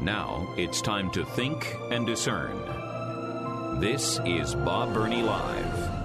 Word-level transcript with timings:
Now 0.00 0.52
it's 0.56 0.80
time 0.80 1.10
to 1.12 1.24
think 1.24 1.76
and 1.90 2.06
discern. 2.06 2.56
This 3.80 4.20
is 4.24 4.54
Bob 4.54 4.94
Burney 4.94 5.22
Live. 5.22 5.96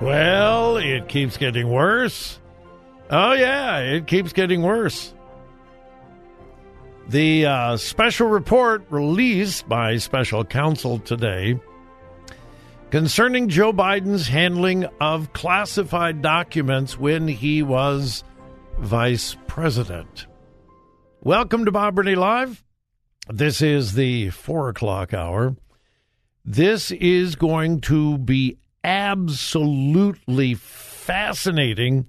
Well, 0.00 0.76
it 0.76 1.08
keeps 1.08 1.36
getting 1.36 1.68
worse. 1.68 2.38
Oh, 3.08 3.32
yeah, 3.32 3.78
it 3.78 4.06
keeps 4.06 4.32
getting 4.32 4.62
worse. 4.62 5.14
The 7.08 7.46
uh, 7.46 7.76
special 7.76 8.26
report 8.26 8.84
released 8.90 9.68
by 9.68 9.96
special 9.98 10.44
counsel 10.44 10.98
today 10.98 11.60
concerning 12.90 13.48
Joe 13.48 13.72
Biden's 13.72 14.28
handling 14.28 14.86
of 15.00 15.32
classified 15.32 16.20
documents 16.20 16.98
when 16.98 17.28
he 17.28 17.62
was 17.62 18.24
vice 18.78 19.36
president. 19.46 20.26
Welcome 21.22 21.64
to 21.64 21.72
Bob 21.72 21.94
Burney 21.94 22.14
Live. 22.14 22.62
This 23.28 23.62
is 23.62 23.94
the 23.94 24.30
four 24.30 24.68
o'clock 24.68 25.14
hour. 25.14 25.56
This 26.44 26.90
is 26.90 27.36
going 27.36 27.80
to 27.82 28.18
be 28.18 28.58
absolutely 28.84 30.54
fascinating 30.54 32.08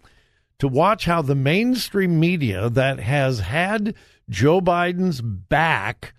to 0.60 0.68
watch 0.68 1.06
how 1.06 1.22
the 1.22 1.36
mainstream 1.36 2.20
media 2.20 2.70
that 2.70 3.00
has 3.00 3.40
had 3.40 3.96
Joe 4.30 4.62
Biden's 4.62 5.22
back 5.22 6.14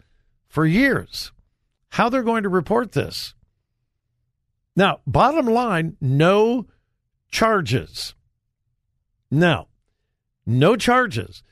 for 0.49 0.65
years, 0.65 1.33
how 1.91 2.09
they're 2.09 2.23
going 2.23 2.43
to 2.45 2.49
report 2.49 2.93
this. 2.93 3.35
Now, 4.75 5.01
bottom 5.07 5.47
line, 5.47 5.97
no 6.01 6.67
charges. 7.31 8.15
No, 9.31 9.69
no 10.49 10.77
charges. 10.77 11.43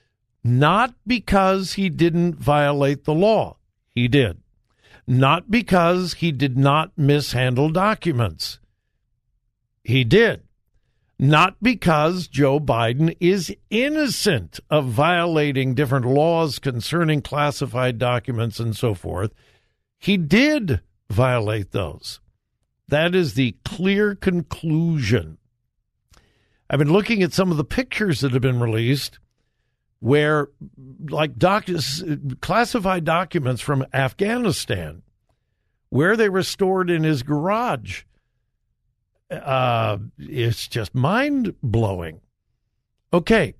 Not 0.43 0.95
because 1.07 1.75
he 1.75 1.89
didn't 1.91 2.37
violate 2.37 3.05
the 3.05 3.15
law. 3.15 3.59
He 3.95 4.09
did. 4.09 4.39
Not 5.07 5.51
because 5.51 6.15
he 6.15 6.33
did 6.33 6.57
not 6.57 6.93
mishandle 6.97 7.71
documents. 7.71 8.59
He 9.85 10.03
did. 10.03 10.43
Not 11.19 11.57
because 11.63 12.27
Joe 12.27 12.59
Biden 12.59 13.17
is 13.21 13.55
innocent 13.71 14.61
of 14.71 14.87
violating 14.87 15.75
different 15.75 16.07
laws 16.07 16.59
concerning 16.59 17.23
classified 17.23 17.99
documents 17.99 18.59
and 18.59 18.77
so 18.77 18.95
forth. 18.95 19.33
He 19.99 20.17
did 20.17 20.81
violate 21.11 21.73
those. 21.73 22.21
That 22.89 23.15
is 23.15 23.35
the 23.35 23.57
clear 23.65 24.15
conclusion. 24.15 25.39
I've 26.69 26.79
been 26.79 26.93
looking 26.93 27.23
at 27.23 27.33
some 27.33 27.51
of 27.51 27.57
the 27.57 27.65
pictures 27.65 28.21
that 28.21 28.33
have 28.33 28.43
been 28.43 28.61
released 28.61 29.19
where, 30.01 30.49
like, 31.09 31.33
classified 32.41 33.05
documents 33.05 33.63
from 33.63 33.87
Afghanistan, 33.93 35.03
where 35.89 36.17
they 36.17 36.29
were 36.29 36.43
stored 36.43 36.91
in 36.91 37.05
his 37.05 37.23
garage. 37.23 38.03
Uh, 39.31 39.99
it's 40.19 40.69
just 40.69 40.95
mind 40.95 41.55
blowing. 41.63 42.21
Okay. 43.13 43.55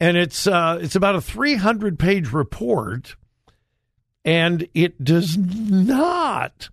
And 0.00 0.16
it's 0.16 0.46
uh, 0.46 0.78
it's 0.80 0.96
about 0.96 1.14
a 1.14 1.20
300 1.20 1.98
page 1.98 2.32
report, 2.32 3.16
and 4.24 4.68
it 4.74 5.02
does 5.02 5.36
not 5.36 6.68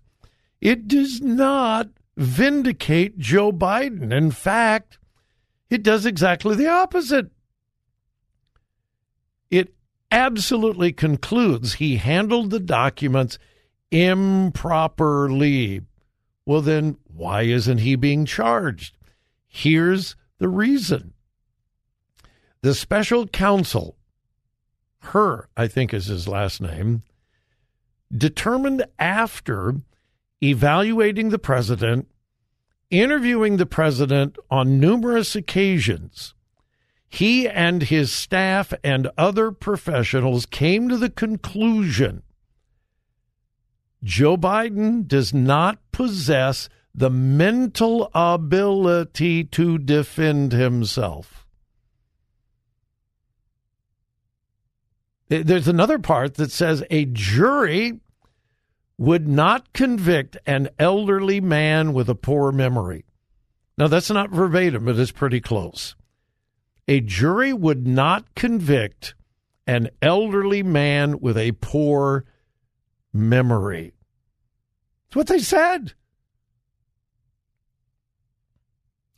it 0.62 0.86
does 0.86 1.20
not 1.20 1.88
vindicate 2.16 3.18
Joe 3.18 3.52
Biden. 3.52 4.12
In 4.12 4.30
fact, 4.30 4.98
it 5.70 5.82
does 5.82 6.06
exactly 6.06 6.54
the 6.54 6.68
opposite. 6.68 7.30
It 9.50 9.74
absolutely 10.10 10.92
concludes 10.92 11.74
he 11.74 11.96
handled 11.96 12.50
the 12.50 12.60
documents 12.60 13.38
improperly. 13.90 15.82
Well, 16.44 16.60
then, 16.60 16.96
why 17.04 17.42
isn't 17.42 17.78
he 17.78 17.94
being 17.94 18.24
charged? 18.24 18.96
Here's 19.46 20.16
the 20.38 20.48
reason 20.48 21.12
the 22.62 22.74
special 22.74 23.26
counsel, 23.26 23.96
Hur, 25.00 25.48
I 25.56 25.68
think 25.68 25.92
is 25.92 26.06
his 26.06 26.28
last 26.28 26.60
name, 26.60 27.02
determined 28.16 28.84
after 28.98 29.76
evaluating 30.42 31.30
the 31.30 31.38
president, 31.38 32.08
interviewing 32.90 33.56
the 33.56 33.66
president 33.66 34.36
on 34.50 34.80
numerous 34.80 35.34
occasions, 35.36 36.34
he 37.08 37.48
and 37.48 37.84
his 37.84 38.12
staff 38.12 38.72
and 38.82 39.10
other 39.16 39.52
professionals 39.52 40.46
came 40.46 40.88
to 40.88 40.96
the 40.96 41.10
conclusion 41.10 42.22
Joe 44.02 44.36
Biden 44.36 45.06
does 45.06 45.32
not 45.32 45.78
possess 45.92 46.68
the 46.94 47.10
mental 47.10 48.10
ability 48.14 49.44
to 49.44 49.78
defend 49.78 50.52
himself. 50.52 51.46
There's 55.28 55.68
another 55.68 55.98
part 55.98 56.34
that 56.34 56.50
says 56.50 56.84
a 56.90 57.06
jury 57.06 58.00
would 58.98 59.26
not 59.26 59.72
convict 59.72 60.36
an 60.46 60.68
elderly 60.78 61.40
man 61.40 61.92
with 61.92 62.08
a 62.08 62.14
poor 62.14 62.52
memory. 62.52 63.04
Now, 63.78 63.88
that's 63.88 64.10
not 64.10 64.30
verbatim, 64.30 64.84
but 64.84 64.98
it's 64.98 65.10
pretty 65.10 65.40
close. 65.40 65.96
A 66.86 67.00
jury 67.00 67.52
would 67.52 67.86
not 67.86 68.34
convict 68.34 69.14
an 69.66 69.88
elderly 70.00 70.62
man 70.62 71.20
with 71.20 71.36
a 71.38 71.52
poor 71.52 72.24
memory. 73.12 73.94
That's 75.08 75.16
what 75.16 75.26
they 75.28 75.38
said. 75.38 75.94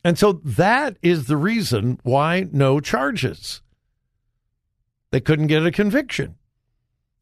And 0.03 0.19
so 0.19 0.33
that 0.33 0.97
is 1.01 1.25
the 1.25 1.37
reason 1.37 1.99
why 2.03 2.47
no 2.51 2.79
charges. 2.79 3.61
They 5.09 5.19
couldn't 5.19 5.47
get 5.47 5.65
a 5.65 5.71
conviction. 5.71 6.35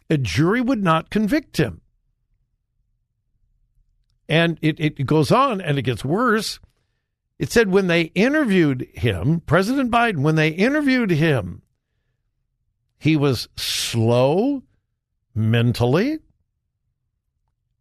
A 0.09 0.17
jury 0.17 0.59
would 0.59 0.83
not 0.83 1.09
convict 1.09 1.57
him. 1.57 1.79
And 4.33 4.57
it, 4.63 4.79
it 4.79 5.05
goes 5.05 5.31
on 5.31 5.61
and 5.61 5.77
it 5.77 5.83
gets 5.83 6.03
worse. 6.03 6.59
It 7.37 7.51
said 7.51 7.69
when 7.69 7.85
they 7.85 8.01
interviewed 8.15 8.87
him, 8.95 9.41
President 9.41 9.91
Biden, 9.91 10.23
when 10.23 10.33
they 10.33 10.47
interviewed 10.47 11.11
him, 11.11 11.61
he 12.97 13.15
was 13.15 13.47
slow 13.55 14.63
mentally 15.35 16.17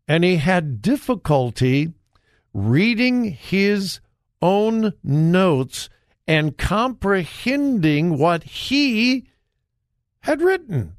and 0.06 0.24
he 0.24 0.36
had 0.36 0.82
difficulty 0.82 1.94
reading 2.52 3.24
his 3.24 4.00
own 4.42 4.92
notes 5.02 5.88
and 6.26 6.58
comprehending 6.58 8.18
what 8.18 8.42
he 8.42 9.26
had 10.20 10.42
written. 10.42 10.96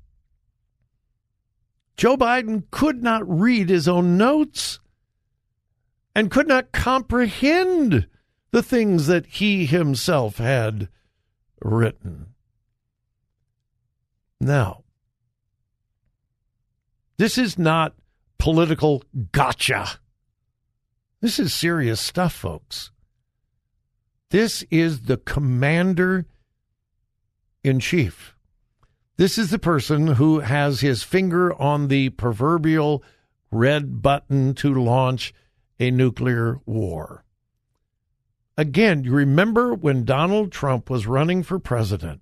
Joe 1.95 2.17
Biden 2.17 2.63
could 2.71 3.03
not 3.03 3.21
read 3.29 3.69
his 3.69 3.87
own 3.87 4.17
notes 4.17 4.79
and 6.15 6.31
could 6.31 6.47
not 6.47 6.71
comprehend 6.71 8.07
the 8.51 8.63
things 8.63 9.07
that 9.07 9.25
he 9.25 9.65
himself 9.65 10.37
had 10.37 10.89
written. 11.61 12.27
Now, 14.39 14.83
this 17.17 17.37
is 17.37 17.57
not 17.57 17.95
political 18.37 19.03
gotcha. 19.31 19.99
This 21.21 21.39
is 21.39 21.53
serious 21.53 22.01
stuff, 22.01 22.33
folks. 22.33 22.91
This 24.29 24.63
is 24.69 25.03
the 25.03 25.17
commander 25.17 26.25
in 27.63 27.79
chief. 27.79 28.35
This 29.15 29.37
is 29.37 29.51
the 29.51 29.59
person 29.59 30.07
who 30.07 30.39
has 30.39 30.81
his 30.81 31.03
finger 31.03 31.53
on 31.53 31.87
the 31.87 32.09
proverbial 32.09 33.03
red 33.51 34.01
button 34.01 34.53
to 34.55 34.73
launch 34.73 35.33
a 35.79 35.91
nuclear 35.91 36.59
war. 36.65 37.23
again, 38.57 39.03
you 39.03 39.11
remember 39.11 39.73
when 39.73 40.05
Donald 40.05 40.51
Trump 40.51 40.89
was 40.89 41.07
running 41.07 41.41
for 41.43 41.57
president? 41.57 42.21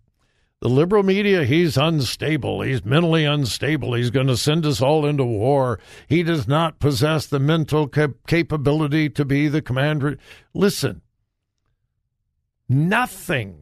The 0.62 0.70
liberal 0.70 1.02
media, 1.02 1.44
he's 1.44 1.76
unstable. 1.76 2.62
He's 2.62 2.86
mentally 2.86 3.26
unstable. 3.26 3.96
He's 3.96 4.12
going 4.12 4.28
to 4.28 4.38
send 4.38 4.64
us 4.64 4.80
all 4.80 5.08
into 5.08 5.24
war. 5.24 5.80
He 6.08 6.22
does 6.22 6.48
not 6.48 6.80
possess 6.80 7.26
the 7.26 7.40
mental 7.40 7.88
cap- 7.88 8.28
capability 8.28 9.10
to 9.10 9.26
be 9.26 9.48
the 9.48 9.64
commander. 9.64 10.20
Listen, 10.54 11.02
nothing, 12.70 13.58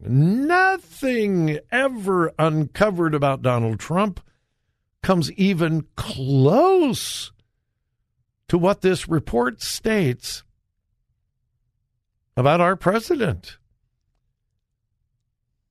nothing 0.46 1.58
ever 1.72 2.32
uncovered 2.38 3.14
about 3.14 3.40
Donald 3.40 3.80
Trump 3.80 4.20
comes 5.02 5.32
even 5.32 5.86
close 5.96 7.32
to 8.50 8.58
what 8.58 8.80
this 8.80 9.08
report 9.08 9.62
states 9.62 10.42
about 12.36 12.60
our 12.60 12.74
president. 12.74 13.58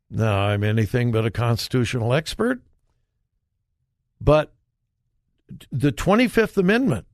Now, 0.09 0.45
I'm 0.45 0.63
anything 0.63 1.11
but 1.11 1.25
a 1.25 1.29
constitutional 1.29 2.13
expert, 2.13 2.61
but 4.21 4.53
the 5.69 5.91
25th 5.91 6.55
Amendment 6.55 7.05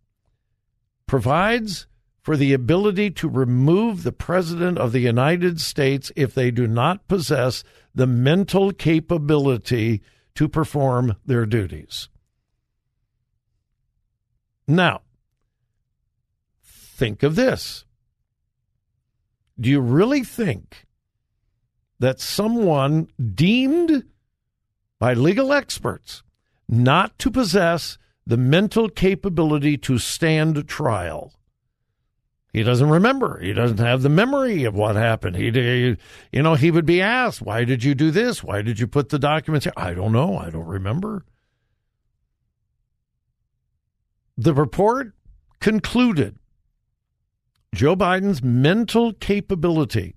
provides 1.07 1.87
for 2.21 2.37
the 2.37 2.53
ability 2.53 3.09
to 3.09 3.27
remove 3.27 4.03
the 4.03 4.11
President 4.11 4.77
of 4.77 4.91
the 4.91 4.99
United 4.99 5.59
States 5.59 6.11
if 6.15 6.35
they 6.35 6.51
do 6.51 6.67
not 6.67 7.07
possess 7.07 7.63
the 7.95 8.05
mental 8.05 8.71
capability 8.71 10.03
to 10.35 10.47
perform 10.47 11.15
their 11.25 11.47
duties. 11.47 12.07
Now, 14.67 15.01
think 16.95 17.23
of 17.23 17.35
this. 17.35 17.85
Do 19.59 19.69
you 19.69 19.79
really 19.79 20.23
think 20.23 20.85
that 21.99 22.19
someone 22.19 23.07
deemed 23.33 24.03
by 24.99 25.13
legal 25.13 25.53
experts 25.53 26.23
not 26.67 27.17
to 27.19 27.29
possess 27.31 27.97
the 28.25 28.37
mental 28.37 28.89
capability 28.89 29.77
to 29.77 29.97
stand 29.97 30.67
trial. 30.67 31.33
He 32.51 32.63
doesn't 32.63 32.89
remember. 32.89 33.39
He 33.39 33.53
doesn't 33.53 33.79
have 33.79 34.01
the 34.01 34.09
memory 34.09 34.63
of 34.63 34.73
what 34.73 34.95
happened. 34.95 35.35
He, 35.35 35.47
you 36.31 36.41
know, 36.41 36.55
he 36.55 36.71
would 36.71 36.85
be 36.85 37.01
asked, 37.01 37.41
"Why 37.41 37.65
did 37.65 37.83
you 37.83 37.93
do 37.93 38.11
this? 38.11 38.43
Why 38.43 38.61
did 38.61 38.79
you 38.79 38.87
put 38.87 39.09
the 39.09 39.19
documents?" 39.19 39.65
Here? 39.65 39.73
I 39.75 39.93
don't 39.93 40.13
know. 40.13 40.37
I 40.37 40.49
don't 40.49 40.65
remember. 40.65 41.25
The 44.37 44.53
report 44.53 45.13
concluded 45.59 46.37
Joe 47.75 47.95
Biden's 47.95 48.41
mental 48.41 49.13
capability 49.13 50.15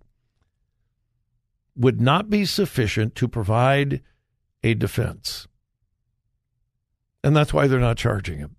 would 1.76 2.00
not 2.00 2.30
be 2.30 2.44
sufficient 2.44 3.14
to 3.16 3.26
provide 3.26 4.00
a 4.62 4.74
defense. 4.74 5.48
And 7.24 7.36
that's 7.36 7.52
why 7.52 7.66
they're 7.66 7.80
not 7.80 7.96
charging 7.96 8.38
him. 8.38 8.56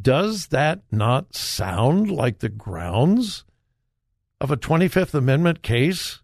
Does 0.00 0.48
that 0.48 0.82
not 0.92 1.34
sound 1.34 2.10
like 2.10 2.38
the 2.38 2.48
grounds 2.48 3.44
of 4.40 4.50
a 4.50 4.56
25th 4.56 5.14
Amendment 5.14 5.62
case? 5.62 6.20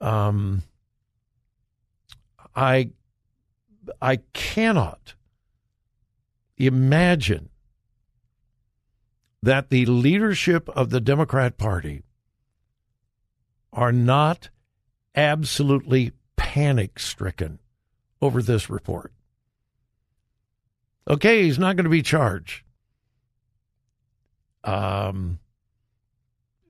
Um, 0.00 0.62
I 2.54 2.90
I 4.00 4.16
cannot 4.34 5.14
imagine 6.58 7.48
that 9.42 9.70
the 9.70 9.86
leadership 9.86 10.68
of 10.70 10.90
the 10.90 11.00
Democrat 11.00 11.58
Party 11.58 12.02
are 13.72 13.92
not 13.92 14.50
absolutely 15.14 16.12
panic 16.36 16.98
stricken 16.98 17.58
over 18.20 18.42
this 18.42 18.70
report. 18.70 19.12
Okay, 21.08 21.42
he's 21.42 21.58
not 21.58 21.76
going 21.76 21.84
to 21.84 21.90
be 21.90 22.02
charged. 22.02 22.62
Um, 24.62 25.40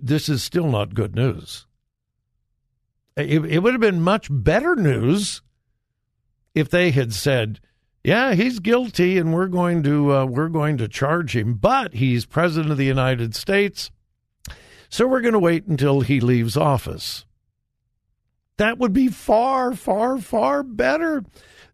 this 0.00 0.28
is 0.28 0.42
still 0.42 0.70
not 0.70 0.94
good 0.94 1.14
news. 1.14 1.66
It, 3.16 3.44
it 3.44 3.58
would 3.58 3.74
have 3.74 3.80
been 3.80 4.00
much 4.00 4.28
better 4.30 4.74
news 4.74 5.42
if 6.54 6.70
they 6.70 6.90
had 6.90 7.12
said, 7.12 7.60
"Yeah, 8.04 8.34
he's 8.34 8.58
guilty, 8.58 9.18
and 9.18 9.32
we're 9.32 9.46
going 9.46 9.82
to 9.84 10.12
uh, 10.12 10.24
we're 10.26 10.48
going 10.48 10.78
to 10.78 10.88
charge 10.88 11.36
him, 11.36 11.54
but 11.54 11.94
he's 11.94 12.26
president 12.26 12.72
of 12.72 12.78
the 12.78 12.84
United 12.84 13.34
States." 13.34 13.90
So 14.88 15.06
we're 15.06 15.22
going 15.22 15.32
to 15.32 15.38
wait 15.38 15.66
until 15.66 16.02
he 16.02 16.20
leaves 16.20 16.54
office. 16.54 17.24
That 18.58 18.76
would 18.78 18.92
be 18.92 19.08
far, 19.08 19.74
far, 19.74 20.18
far 20.18 20.62
better. 20.62 21.24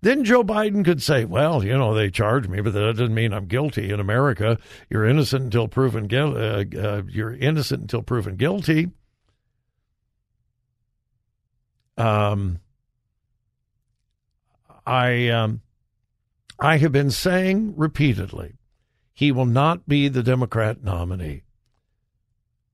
Then 0.00 0.24
Joe 0.24 0.44
Biden 0.44 0.84
could 0.84 1.02
say, 1.02 1.24
well, 1.24 1.64
you 1.64 1.76
know, 1.76 1.92
they 1.92 2.10
charged 2.10 2.48
me, 2.48 2.60
but 2.60 2.72
that 2.72 2.96
doesn't 2.96 3.12
mean 3.12 3.32
I'm 3.32 3.46
guilty. 3.46 3.90
In 3.90 3.98
America, 3.98 4.58
you're 4.88 5.04
innocent 5.04 5.42
until 5.42 5.66
proven 5.66 6.06
guilty. 6.06 6.38
Uh, 6.38 6.80
uh, 6.80 7.02
you're 7.08 7.34
innocent 7.34 7.82
until 7.82 8.02
proven 8.02 8.36
guilty. 8.36 8.90
Um, 11.96 12.60
I 14.86 15.28
um, 15.30 15.60
I 16.60 16.78
have 16.78 16.92
been 16.92 17.10
saying 17.10 17.74
repeatedly, 17.76 18.54
he 19.12 19.30
will 19.30 19.46
not 19.46 19.88
be 19.88 20.08
the 20.08 20.22
Democrat 20.22 20.82
nominee. 20.82 21.42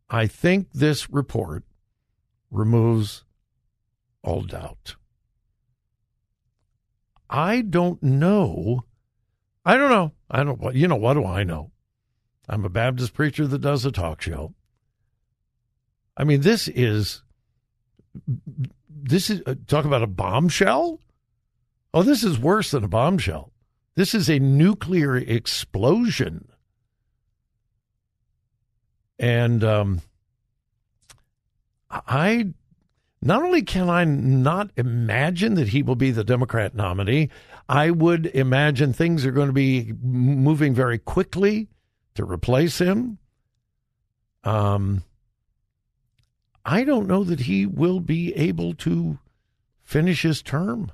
I 0.08 0.26
think 0.26 0.68
this 0.72 1.10
report 1.10 1.64
removes 2.50 3.24
all 4.22 4.42
doubt. 4.42 4.96
I 7.28 7.62
don't 7.62 8.02
know. 8.02 8.84
I 9.64 9.76
don't 9.76 9.90
know. 9.90 10.12
I 10.30 10.44
don't. 10.44 10.74
You 10.74 10.88
know 10.88 10.96
what 10.96 11.14
do 11.14 11.24
I 11.24 11.42
know? 11.42 11.72
I'm 12.48 12.64
a 12.64 12.70
Baptist 12.70 13.14
preacher 13.14 13.46
that 13.46 13.60
does 13.60 13.84
a 13.84 13.90
talk 13.90 14.20
show. 14.20 14.54
I 16.16 16.24
mean, 16.24 16.42
this 16.42 16.68
is 16.68 17.22
this 18.88 19.30
is 19.30 19.42
uh, 19.46 19.54
talk 19.66 19.84
about 19.84 20.02
a 20.02 20.06
bombshell. 20.06 21.00
Oh, 21.92 22.02
this 22.02 22.22
is 22.22 22.38
worse 22.38 22.70
than 22.70 22.84
a 22.84 22.88
bombshell. 22.88 23.53
This 23.94 24.14
is 24.14 24.28
a 24.28 24.38
nuclear 24.38 25.16
explosion. 25.16 26.48
And 29.18 29.62
um, 29.62 30.00
I 31.90 32.52
not 33.22 33.42
only 33.42 33.62
can 33.62 33.88
I 33.88 34.04
not 34.04 34.70
imagine 34.76 35.54
that 35.54 35.68
he 35.68 35.82
will 35.82 35.94
be 35.94 36.10
the 36.10 36.24
Democrat 36.24 36.74
nominee, 36.74 37.30
I 37.68 37.90
would 37.90 38.26
imagine 38.26 38.92
things 38.92 39.24
are 39.24 39.30
going 39.30 39.46
to 39.46 39.52
be 39.54 39.94
moving 40.02 40.74
very 40.74 40.98
quickly 40.98 41.68
to 42.16 42.24
replace 42.24 42.78
him. 42.78 43.18
Um, 44.42 45.04
I 46.66 46.84
don't 46.84 47.06
know 47.06 47.24
that 47.24 47.40
he 47.40 47.64
will 47.64 48.00
be 48.00 48.34
able 48.34 48.74
to 48.74 49.18
finish 49.82 50.22
his 50.22 50.42
term. 50.42 50.92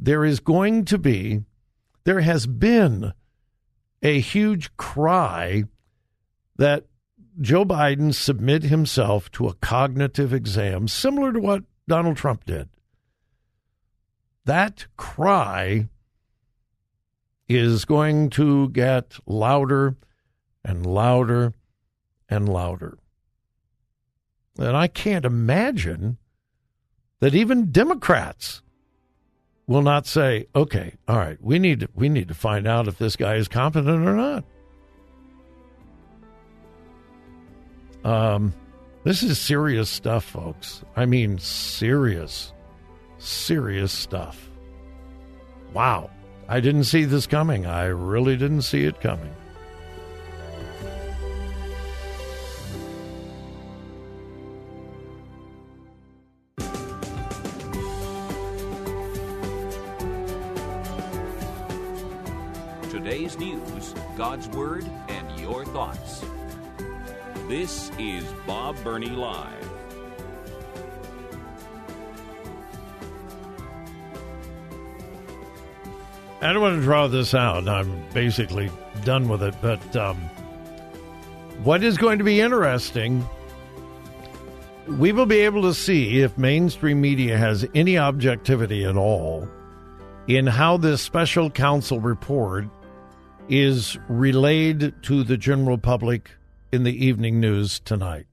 There 0.00 0.24
is 0.24 0.40
going 0.40 0.84
to 0.86 0.98
be, 0.98 1.42
there 2.04 2.20
has 2.20 2.46
been 2.46 3.12
a 4.02 4.20
huge 4.20 4.76
cry 4.76 5.64
that 6.56 6.86
Joe 7.40 7.64
Biden 7.64 8.14
submit 8.14 8.64
himself 8.64 9.30
to 9.32 9.48
a 9.48 9.54
cognitive 9.54 10.32
exam 10.32 10.88
similar 10.88 11.32
to 11.32 11.40
what 11.40 11.64
Donald 11.86 12.16
Trump 12.16 12.44
did. 12.44 12.68
That 14.44 14.86
cry 14.96 15.88
is 17.48 17.84
going 17.84 18.30
to 18.30 18.68
get 18.70 19.18
louder 19.26 19.96
and 20.64 20.84
louder 20.84 21.54
and 22.28 22.48
louder. 22.48 22.98
And 24.58 24.76
I 24.76 24.88
can't 24.88 25.24
imagine 25.24 26.18
that 27.20 27.34
even 27.34 27.70
Democrats 27.70 28.62
will 29.68 29.82
not 29.82 30.06
say, 30.06 30.46
"Okay, 30.56 30.94
all 31.06 31.16
right, 31.16 31.38
we 31.40 31.60
need 31.60 31.80
to, 31.80 31.88
we 31.94 32.08
need 32.08 32.26
to 32.26 32.34
find 32.34 32.66
out 32.66 32.88
if 32.88 32.98
this 32.98 33.14
guy 33.14 33.36
is 33.36 33.46
competent 33.46 34.04
or 34.08 34.16
not." 34.16 34.44
Um, 38.04 38.54
this 39.04 39.22
is 39.22 39.38
serious 39.38 39.88
stuff, 39.88 40.24
folks. 40.24 40.82
I 40.96 41.06
mean, 41.06 41.38
serious, 41.38 42.52
serious 43.18 43.92
stuff. 43.92 44.50
Wow. 45.72 46.10
I 46.48 46.60
didn't 46.60 46.84
see 46.84 47.04
this 47.04 47.26
coming. 47.26 47.66
I 47.66 47.84
really 47.86 48.36
didn't 48.36 48.62
see 48.62 48.84
it 48.84 49.00
coming. 49.02 49.34
Today's 62.98 63.38
news, 63.38 63.94
God's 64.16 64.48
Word, 64.48 64.84
and 65.08 65.38
your 65.38 65.64
thoughts. 65.66 66.24
This 67.46 67.92
is 67.96 68.24
Bob 68.44 68.74
Burney 68.82 69.10
Live. 69.10 69.70
I 76.40 76.52
don't 76.52 76.60
want 76.60 76.76
to 76.80 76.82
draw 76.82 77.06
this 77.06 77.34
out. 77.34 77.68
I'm 77.68 78.02
basically 78.12 78.68
done 79.04 79.28
with 79.28 79.44
it. 79.44 79.54
But 79.62 79.94
um, 79.94 80.16
what 81.62 81.84
is 81.84 81.96
going 81.98 82.18
to 82.18 82.24
be 82.24 82.40
interesting, 82.40 83.24
we 84.88 85.12
will 85.12 85.24
be 85.24 85.38
able 85.38 85.62
to 85.62 85.72
see 85.72 86.22
if 86.22 86.36
mainstream 86.36 87.00
media 87.00 87.38
has 87.38 87.64
any 87.76 87.96
objectivity 87.96 88.84
at 88.84 88.96
all 88.96 89.48
in 90.26 90.48
how 90.48 90.76
this 90.76 91.00
special 91.00 91.48
counsel 91.48 92.00
report 92.00 92.66
is 93.48 93.98
relayed 94.08 94.94
to 95.02 95.24
the 95.24 95.36
general 95.36 95.78
public 95.78 96.30
in 96.72 96.82
the 96.82 97.04
evening 97.04 97.40
news 97.40 97.80
tonight. 97.80 98.26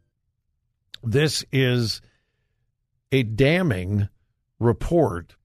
This 1.03 1.45
is 1.51 2.01
a 3.11 3.23
damning 3.23 4.09
report 4.59 5.35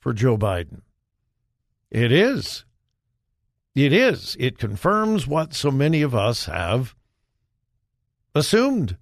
for 0.00 0.12
Joe 0.12 0.36
Biden. 0.36 0.82
It 1.90 2.10
is. 2.10 2.64
It 3.74 3.92
is. 3.92 4.36
It 4.40 4.58
confirms 4.58 5.26
what 5.26 5.54
so 5.54 5.70
many 5.70 6.02
of 6.02 6.14
us 6.14 6.46
have 6.46 6.94
assumed. 8.34 8.96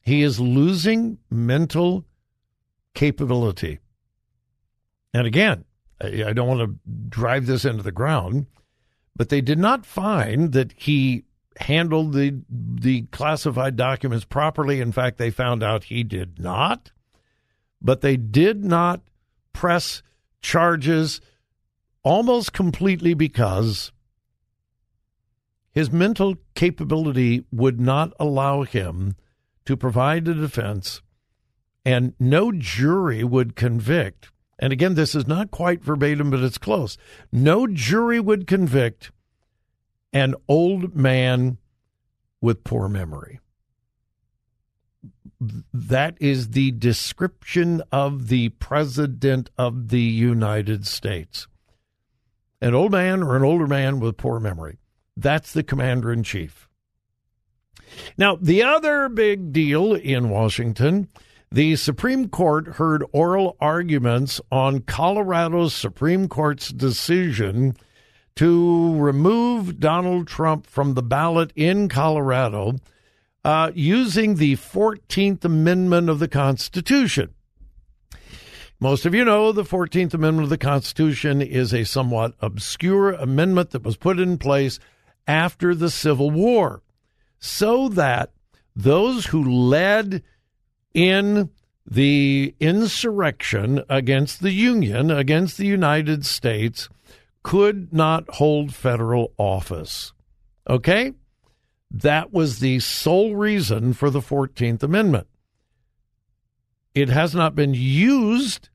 He 0.00 0.22
is 0.22 0.40
losing 0.40 1.18
mental 1.30 2.04
capability. 2.94 3.80
And 5.12 5.26
again, 5.26 5.64
I 6.00 6.32
don't 6.32 6.48
want 6.48 6.60
to 6.60 6.78
drive 7.08 7.46
this 7.46 7.64
into 7.64 7.82
the 7.82 7.92
ground, 7.92 8.46
but 9.16 9.30
they 9.30 9.40
did 9.40 9.58
not 9.58 9.86
find 9.86 10.52
that 10.52 10.72
he 10.76 11.24
handled 11.58 12.12
the 12.12 12.38
the 12.50 13.02
classified 13.12 13.76
documents 13.76 14.26
properly. 14.26 14.80
In 14.80 14.92
fact, 14.92 15.16
they 15.16 15.30
found 15.30 15.62
out 15.62 15.84
he 15.84 16.04
did 16.04 16.38
not. 16.38 16.92
But 17.80 18.02
they 18.02 18.16
did 18.16 18.64
not 18.64 19.00
press 19.52 20.02
charges 20.40 21.20
almost 22.02 22.52
completely 22.52 23.14
because 23.14 23.92
his 25.72 25.90
mental 25.90 26.36
capability 26.54 27.44
would 27.50 27.80
not 27.80 28.12
allow 28.20 28.62
him 28.62 29.16
to 29.64 29.76
provide 29.76 30.28
a 30.28 30.34
defense, 30.34 31.02
and 31.84 32.14
no 32.18 32.52
jury 32.52 33.24
would 33.24 33.56
convict. 33.56 34.30
And 34.58 34.72
again, 34.72 34.94
this 34.94 35.14
is 35.14 35.26
not 35.26 35.50
quite 35.50 35.84
verbatim, 35.84 36.30
but 36.30 36.40
it's 36.40 36.58
close. 36.58 36.96
No 37.30 37.66
jury 37.66 38.20
would 38.20 38.46
convict 38.46 39.10
an 40.12 40.34
old 40.48 40.96
man 40.96 41.58
with 42.40 42.64
poor 42.64 42.88
memory. 42.88 43.40
That 45.72 46.16
is 46.18 46.50
the 46.50 46.70
description 46.70 47.82
of 47.92 48.28
the 48.28 48.48
President 48.50 49.50
of 49.58 49.88
the 49.88 50.00
United 50.00 50.86
States 50.86 51.46
an 52.60 52.74
old 52.74 52.92
man 52.92 53.22
or 53.22 53.36
an 53.36 53.44
older 53.44 53.66
man 53.66 54.00
with 54.00 54.16
poor 54.16 54.40
memory. 54.40 54.78
That's 55.16 55.52
the 55.52 55.62
commander 55.62 56.12
in 56.12 56.22
chief. 56.22 56.68
Now, 58.18 58.36
the 58.40 58.62
other 58.62 59.08
big 59.08 59.52
deal 59.52 59.94
in 59.94 60.30
Washington 60.30 61.08
the 61.50 61.76
Supreme 61.76 62.28
Court 62.28 62.66
heard 62.66 63.04
oral 63.12 63.56
arguments 63.60 64.40
on 64.50 64.80
Colorado's 64.80 65.74
Supreme 65.74 66.28
Court's 66.28 66.70
decision 66.70 67.76
to 68.36 68.98
remove 68.98 69.80
Donald 69.80 70.26
Trump 70.26 70.66
from 70.66 70.94
the 70.94 71.02
ballot 71.02 71.52
in 71.56 71.88
Colorado 71.88 72.76
uh, 73.44 73.70
using 73.74 74.34
the 74.34 74.56
14th 74.56 75.44
Amendment 75.44 76.10
of 76.10 76.18
the 76.18 76.28
Constitution. 76.28 77.32
Most 78.78 79.06
of 79.06 79.14
you 79.14 79.24
know 79.24 79.52
the 79.52 79.62
14th 79.62 80.12
Amendment 80.12 80.44
of 80.44 80.50
the 80.50 80.58
Constitution 80.58 81.40
is 81.40 81.72
a 81.72 81.84
somewhat 81.84 82.34
obscure 82.40 83.12
amendment 83.12 83.70
that 83.70 83.84
was 83.84 83.96
put 83.96 84.18
in 84.18 84.36
place 84.36 84.78
after 85.26 85.74
the 85.74 85.90
Civil 85.90 86.30
War 86.30 86.82
so 87.38 87.88
that 87.88 88.32
those 88.74 89.26
who 89.26 89.42
led 89.42 90.22
in 90.96 91.50
the 91.88 92.54
insurrection 92.58 93.82
against 93.88 94.40
the 94.40 94.50
Union, 94.50 95.10
against 95.10 95.58
the 95.58 95.66
United 95.66 96.24
States, 96.24 96.88
could 97.42 97.92
not 97.92 98.28
hold 98.36 98.74
federal 98.74 99.32
office. 99.36 100.14
Okay? 100.68 101.12
That 101.90 102.32
was 102.32 102.58
the 102.58 102.80
sole 102.80 103.36
reason 103.36 103.92
for 103.92 104.08
the 104.08 104.20
14th 104.20 104.82
Amendment. 104.82 105.28
It 106.94 107.10
has 107.10 107.34
not 107.34 107.54
been 107.54 107.74
used 107.74 108.70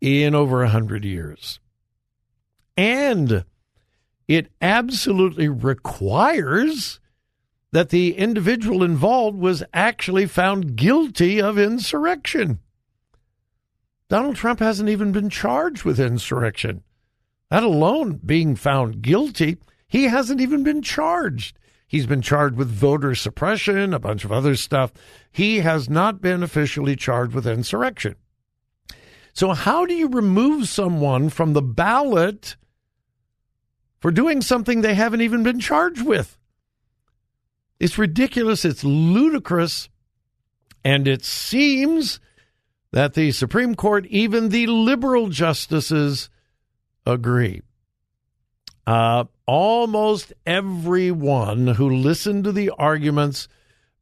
in 0.00 0.34
over 0.34 0.62
a 0.62 0.68
hundred 0.68 1.06
years. 1.06 1.58
And 2.76 3.44
it 4.28 4.48
absolutely 4.60 5.48
requires 5.48 6.99
that 7.72 7.90
the 7.90 8.16
individual 8.16 8.82
involved 8.82 9.38
was 9.38 9.62
actually 9.72 10.26
found 10.26 10.76
guilty 10.76 11.40
of 11.40 11.58
insurrection. 11.58 12.58
Donald 14.08 14.34
Trump 14.34 14.58
hasn't 14.58 14.88
even 14.88 15.12
been 15.12 15.30
charged 15.30 15.84
with 15.84 16.00
insurrection. 16.00 16.82
That 17.48 17.62
alone, 17.62 18.20
being 18.24 18.56
found 18.56 19.02
guilty, 19.02 19.58
he 19.86 20.04
hasn't 20.04 20.40
even 20.40 20.64
been 20.64 20.82
charged. 20.82 21.56
He's 21.86 22.06
been 22.06 22.22
charged 22.22 22.56
with 22.56 22.70
voter 22.70 23.14
suppression, 23.14 23.94
a 23.94 23.98
bunch 23.98 24.24
of 24.24 24.32
other 24.32 24.54
stuff. 24.56 24.92
He 25.32 25.58
has 25.58 25.88
not 25.88 26.20
been 26.20 26.42
officially 26.42 26.96
charged 26.96 27.34
with 27.34 27.46
insurrection. 27.46 28.16
So, 29.32 29.52
how 29.52 29.86
do 29.86 29.94
you 29.94 30.08
remove 30.08 30.68
someone 30.68 31.28
from 31.28 31.52
the 31.52 31.62
ballot 31.62 32.56
for 34.00 34.10
doing 34.10 34.42
something 34.42 34.80
they 34.80 34.94
haven't 34.94 35.20
even 35.20 35.42
been 35.42 35.60
charged 35.60 36.04
with? 36.04 36.36
It's 37.80 37.98
ridiculous. 37.98 38.64
It's 38.64 38.84
ludicrous. 38.84 39.88
And 40.84 41.08
it 41.08 41.24
seems 41.24 42.20
that 42.92 43.14
the 43.14 43.32
Supreme 43.32 43.74
Court, 43.74 44.06
even 44.06 44.50
the 44.50 44.66
liberal 44.66 45.28
justices, 45.28 46.30
agree. 47.06 47.62
Uh, 48.86 49.24
almost 49.46 50.32
everyone 50.46 51.68
who 51.68 51.88
listened 51.88 52.44
to 52.44 52.52
the 52.52 52.70
arguments 52.70 53.48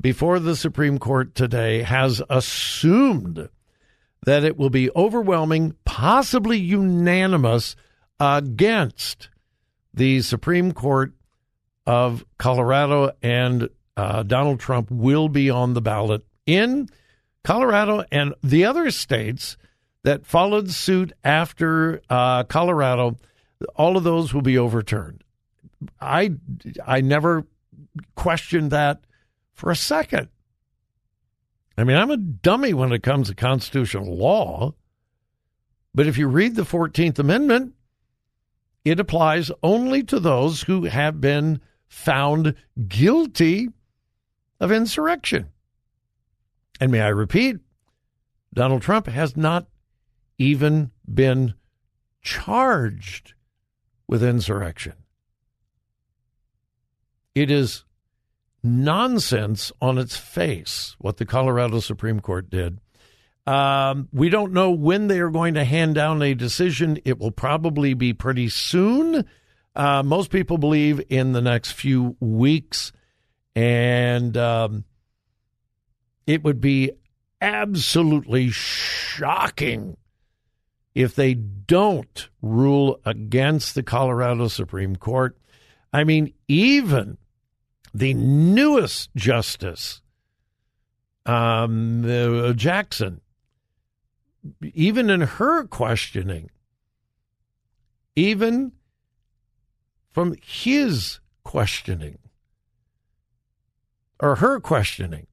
before 0.01 0.39
the 0.39 0.57
Supreme 0.57 0.99
Court 0.99 1.35
today 1.35 1.83
has 1.83 2.23
assumed 2.31 3.49
that 4.25 4.45
it 4.45 4.57
will 4.57 4.71
be 4.71 4.91
overwhelming, 4.95 5.75
possibly 5.85 6.59
unanimous 6.59 7.77
against 8.21 9.29
the 9.93 10.23
Supreme 10.23 10.73
Court 10.73 11.13
of 11.89 12.23
Colorado, 12.37 13.13
and 13.23 13.71
uh, 13.97 14.23
Donald 14.23 14.61
Trump 14.61 14.91
will 14.91 15.31
be 15.31 15.49
on 15.49 15.73
the 15.73 15.81
ballot 15.81 16.23
in 16.45 16.87
Colorado 17.45 18.05
and 18.13 18.35
the 18.43 18.67
other 18.67 18.91
states 18.91 19.57
that 20.05 20.27
followed 20.27 20.71
suit 20.71 21.15
after 21.25 22.03
uh, 22.11 22.45
Colorado 22.45 23.17
all 23.75 23.97
of 23.97 24.05
those 24.05 24.35
will 24.35 24.43
be 24.43 24.59
overturned. 24.59 25.25
I 25.99 26.33
I 26.87 27.01
never 27.01 27.47
questioned 28.15 28.71
that 28.71 29.01
for 29.55 29.71
a 29.71 29.77
second. 29.77 30.29
I 31.79 31.85
mean, 31.85 31.97
I'm 31.97 32.11
a 32.11 32.19
dummy 32.19 32.75
when 32.75 32.93
it 32.93 33.03
comes 33.03 33.29
to 33.29 33.35
constitutional 33.35 34.15
law, 34.15 34.75
but 35.95 36.07
if 36.07 36.19
you 36.19 36.29
read 36.29 36.55
the 36.55 36.63
14th 36.63 37.19
Amendment, 37.19 37.73
it 38.85 39.01
applies 39.01 39.51
only 39.63 40.03
to 40.03 40.21
those 40.21 40.63
who 40.63 40.85
have 40.85 41.19
been 41.21 41.63
found 41.89 42.55
guilty 42.87 43.69
of 44.61 44.73
insurrection. 44.73 45.49
And 46.81 46.93
may 46.93 47.01
I 47.01 47.09
repeat, 47.09 47.57
Donald 48.55 48.83
Trump 48.83 49.07
has 49.07 49.37
not 49.37 49.67
even 50.39 50.91
been 51.13 51.55
charged 52.23 53.35
with 54.07 54.23
insurrection. 54.23 54.95
It 57.35 57.51
is 57.51 57.85
nonsense 58.63 59.71
on 59.81 59.99
its 59.99 60.17
face 60.17 60.97
what 60.99 61.19
the 61.19 61.27
Colorado 61.27 61.81
Supreme 61.81 62.21
Court 62.21 62.51
did. 62.51 62.81
Um, 63.47 64.09
we 64.13 64.29
don't 64.29 64.53
know 64.53 64.71
when 64.71 65.07
they 65.07 65.21
are 65.21 65.31
going 65.31 65.55
to 65.55 65.65
hand 65.65 65.95
down 65.95 66.21
a 66.21 66.35
decision. 66.35 66.99
It 67.05 67.19
will 67.19 67.31
probably 67.31 67.95
be 67.95 68.13
pretty 68.13 68.49
soon. 68.49 69.25
Uh, 69.79 70.03
most 70.03 70.31
people 70.31 70.59
believe 70.59 71.01
in 71.09 71.33
the 71.33 71.41
next 71.41 71.71
few 71.71 72.17
weeks. 72.19 72.91
And 73.55 74.37
um, 74.37 74.85
it 76.27 76.43
would 76.43 76.61
be 76.61 76.91
absolutely 77.41 78.51
shocking 78.51 79.97
if 80.97 81.15
they 81.15 81.35
don't 81.35 82.29
rule 82.43 83.01
against 83.05 83.77
the 83.77 83.85
Colorado 83.85 84.49
Supreme 84.49 84.97
Court. 84.97 85.39
I 85.93 86.03
mean, 86.03 86.35
even 86.49 87.17
the 87.95 88.15
newest 88.15 89.15
justice, 89.15 90.03
um, 91.25 92.05
uh, 92.05 92.53
Jackson, 92.53 93.21
even 94.75 95.09
in 95.09 95.21
her 95.21 95.65
questioning, 95.69 96.51
even 98.17 98.73
from 100.11 100.35
his 100.43 101.21
questioning 101.45 102.19
or 104.21 104.37
her 104.37 104.61
questioning, 104.61 105.27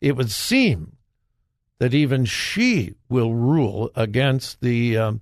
it 0.00 0.16
would 0.16 0.30
seem 0.30 0.96
that 1.78 1.94
even 1.94 2.24
she 2.24 2.94
will 3.08 3.34
rule 3.34 3.90
against 3.94 4.60
the 4.60 4.96
um, 4.96 5.20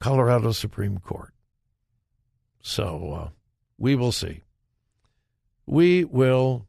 Colorado 0.00 0.52
Supreme 0.52 0.98
Court. 0.98 1.32
So 2.60 3.12
uh, 3.12 3.28
we 3.78 3.94
will 3.94 4.12
see. 4.12 4.42
We 5.66 6.04
will 6.04 6.66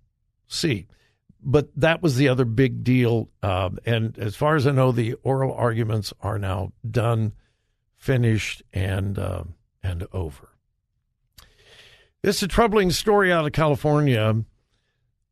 see. 0.48 0.88
But 1.44 1.70
that 1.76 2.04
was 2.04 2.18
the 2.18 2.30
other 2.30 2.46
big 2.46 2.84
deal. 2.84 3.30
Uh, 3.42 3.72
and 3.86 4.18
as 4.20 4.36
far 4.36 4.56
as 4.56 4.68
I 4.68 4.72
know, 4.72 4.92
the 4.92 5.16
oral 5.24 5.54
arguments 5.54 6.14
are 6.22 6.38
now 6.38 6.72
done, 6.90 7.34
finished, 7.98 8.62
and 8.72 9.18
uh, 9.18 9.44
and 9.82 10.06
over. 10.14 10.51
This 12.24 12.38
is 12.38 12.44
a 12.44 12.48
troubling 12.48 12.92
story 12.92 13.34
out 13.34 13.48
of 13.48 13.52
California. 13.52 14.44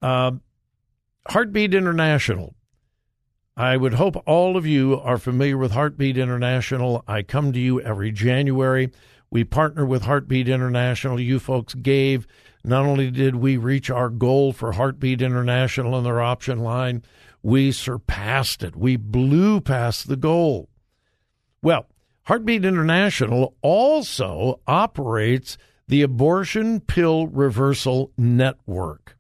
Uh, 0.02 0.32
Heartbeat 1.28 1.76
International. 1.76 2.56
I 3.56 3.78
would 3.78 3.94
hope 3.94 4.24
all 4.26 4.58
of 4.58 4.66
you 4.66 5.00
are 5.00 5.20
familiar 5.20 5.56
with 5.56 5.72
Heartbeat 5.72 6.18
International. 6.18 7.04
I 7.08 7.22
come 7.22 7.54
to 7.54 7.60
you 7.60 7.80
every 7.80 8.12
January. 8.12 8.90
We 9.30 9.44
partner 9.44 9.86
with 9.86 10.04
Heartbeat 10.04 10.50
International. 10.50 11.20
You 11.20 11.38
folks 11.38 11.76
gave. 11.76 12.26
Not 12.64 12.86
only 12.86 13.12
did 13.12 13.36
we 13.36 13.56
reach 13.56 13.92
our 13.92 14.10
goal 14.10 14.52
for 14.52 14.72
Heartbeat 14.72 15.22
International 15.22 15.96
and 15.96 16.04
their 16.04 16.22
option 16.22 16.60
line, 16.60 17.04
we 17.44 17.72
surpassed 17.72 18.64
it. 18.64 18.76
We 18.76 18.96
blew 18.96 19.62
past 19.62 20.08
the 20.08 20.18
goal. 20.18 20.70
Well, 21.62 21.86
Heartbeat 22.24 22.66
International 22.66 23.56
also 23.62 24.62
operates 24.66 25.56
the 25.90 26.04
Abortion 26.04 26.80
Pill 26.82 27.26
Reversal 27.26 28.12
Network. 28.16 29.18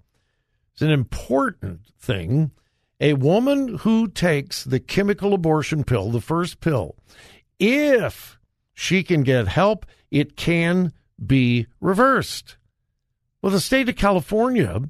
It's 0.73 0.83
an 0.83 0.91
important 0.91 1.81
thing. 1.99 2.51
A 3.01 3.13
woman 3.13 3.79
who 3.79 4.07
takes 4.07 4.63
the 4.63 4.79
chemical 4.79 5.33
abortion 5.33 5.83
pill, 5.83 6.11
the 6.11 6.21
first 6.21 6.59
pill, 6.59 6.95
if 7.59 8.37
she 8.75 9.01
can 9.01 9.23
get 9.23 9.47
help, 9.47 9.87
it 10.11 10.35
can 10.35 10.93
be 11.25 11.65
reversed. 11.81 12.57
Well, 13.41 13.51
the 13.51 13.59
state 13.59 13.89
of 13.89 13.95
California 13.95 14.83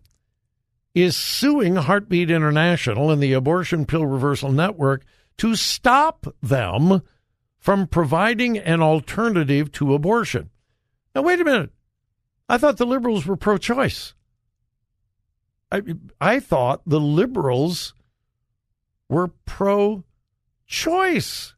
is 0.93 1.15
suing 1.15 1.77
Heartbeat 1.77 2.29
International 2.29 3.09
and 3.09 3.24
the 3.24 3.31
Abortion 3.31 3.86
Pill 3.86 4.05
Reversal 4.05 4.51
Network 4.51 5.05
to 5.38 5.55
stop 5.55 6.27
them 6.43 7.03
from 7.57 7.88
providing 7.88 8.57
an 8.57 8.81
alternative 8.81 9.71
to 9.74 9.93
abortion. 9.93 10.50
Now, 11.15 11.21
wait 11.21 11.41
a 11.41 11.45
minute. 11.45 11.71
I 12.47 12.57
thought 12.57 12.77
the 12.77 12.85
liberals 12.85 13.25
were 13.25 13.35
pro 13.35 13.57
choice. 13.57 14.13
I, 15.71 15.81
I 16.19 16.39
thought 16.39 16.81
the 16.85 16.99
liberals 16.99 17.93
were 19.07 19.29
pro 19.45 20.03
choice. 20.65 21.53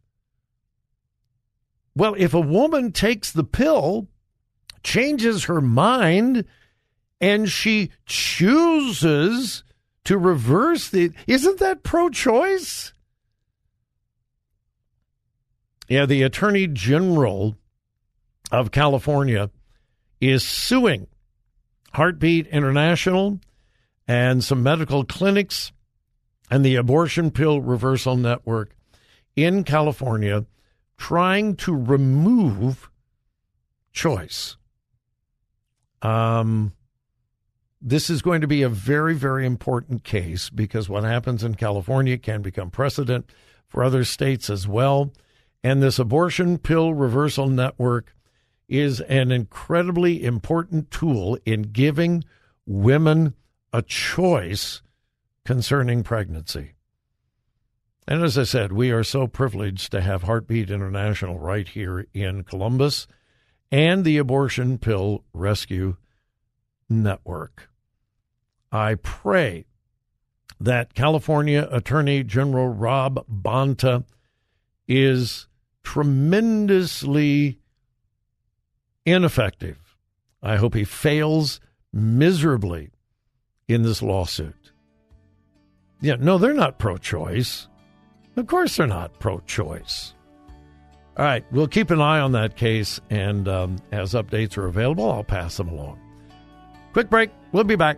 Well, 1.96 2.16
if 2.18 2.34
a 2.34 2.40
woman 2.40 2.92
takes 2.92 3.32
the 3.32 3.44
pill, 3.44 4.08
changes 4.84 5.46
her 5.46 5.62
mind, 5.62 6.46
and 7.20 7.50
she 7.50 7.92
chooses 8.06 9.64
to 10.06 10.18
reverse 10.18 10.90
the. 10.90 11.12
Isn't 11.28 11.60
that 11.60 11.84
pro 11.84 12.10
choice? 12.10 12.94
Yeah, 15.88 16.06
the 16.06 16.24
Attorney 16.24 16.68
General 16.68 17.58
of 18.52 18.72
California 18.72 19.50
is 20.20 20.44
suing 20.44 21.08
Heartbeat 21.94 22.48
International 22.48 23.40
and 24.08 24.44
some 24.44 24.62
medical 24.64 25.04
clinics 25.04 25.72
and 26.50 26.66
the 26.66 26.76
Abortion 26.76 27.32
Pill 27.32 27.62
Reversal 27.62 28.18
Network 28.18 28.76
in 29.36 29.64
California 29.64 30.46
trying 30.98 31.56
to 31.56 31.76
remove 31.76 32.90
choice. 33.92 34.58
Um, 36.02 36.74
this 37.82 38.10
is 38.10 38.22
going 38.22 38.42
to 38.42 38.48
be 38.48 38.62
a 38.62 38.70
very, 38.70 39.16
very 39.16 39.46
important 39.46 40.04
case 40.04 40.50
because 40.50 40.88
what 40.88 41.04
happens 41.04 41.44
in 41.44 41.56
California 41.56 42.18
can 42.18 42.42
become 42.42 42.70
precedent 42.70 43.32
for 43.68 43.84
other 43.84 44.04
states 44.04 44.50
as 44.50 44.68
well. 44.68 45.12
And 45.64 45.82
this 45.82 46.00
abortion 46.00 46.58
pill 46.58 46.94
reversal 46.94 47.48
network 47.48 48.14
is 48.72 49.02
an 49.02 49.34
incredibly 49.34 50.24
important 50.24 50.90
tool 50.90 51.38
in 51.46 51.62
giving 51.62 52.24
women 52.66 53.36
a 53.74 53.82
choice 53.82 54.82
concerning 55.44 56.04
pregnancy. 56.04 56.72
And 58.08 58.24
as 58.24 58.38
I 58.38 58.44
said, 58.44 58.72
we 58.72 58.90
are 58.92 59.04
so 59.04 59.28
privileged 59.28 59.92
to 59.92 60.00
have 60.00 60.24
Heartbeat 60.24 60.72
International 60.72 61.38
right 61.38 61.68
here 61.68 62.08
in 62.14 62.46
Columbus 62.46 63.08
and 63.74 64.06
the 64.06 64.18
Abortion 64.18 64.78
Pill 64.78 65.26
Rescue 65.34 65.98
Network. 66.90 67.70
I 68.72 68.96
pray 68.96 69.66
that 70.62 70.94
California 70.94 71.68
Attorney 71.70 72.24
General 72.24 72.70
Rob 72.70 73.26
Bonta 73.28 74.06
is 74.88 75.48
tremendously 75.84 77.61
ineffective. 79.06 79.98
I 80.42 80.56
hope 80.56 80.74
he 80.74 80.84
fails 80.84 81.60
miserably 81.94 82.92
in 83.68 83.84
this 83.84 84.02
lawsuit. 84.02 84.72
Yeah, 86.02 86.16
no, 86.20 86.38
they're 86.38 86.54
not 86.54 86.80
pro 86.80 86.98
choice. 86.98 87.68
Of 88.36 88.48
course, 88.48 88.78
they're 88.78 88.88
not 88.88 89.20
pro 89.20 89.40
choice. 89.42 90.14
All 91.18 91.26
right, 91.26 91.44
we'll 91.52 91.68
keep 91.68 91.92
an 91.92 92.02
eye 92.02 92.20
on 92.20 92.32
that 92.32 92.56
case, 92.56 93.00
and 93.10 93.48
um, 93.48 93.78
as 93.92 94.14
updates 94.14 94.58
are 94.58 94.66
available, 94.66 95.12
I'll 95.12 95.24
pass 95.24 95.58
them 95.58 95.70
along. 95.70 96.00
Quick 96.94 97.10
break. 97.10 97.30
We'll 97.52 97.66
be 97.66 97.76
back. 97.76 97.98